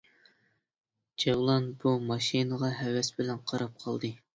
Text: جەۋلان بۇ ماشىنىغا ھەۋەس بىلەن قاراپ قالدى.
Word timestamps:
جەۋلان 1.25 1.69
بۇ 1.85 1.95
ماشىنىغا 2.09 2.75
ھەۋەس 2.83 3.15
بىلەن 3.23 3.49
قاراپ 3.51 3.83
قالدى. 3.87 4.19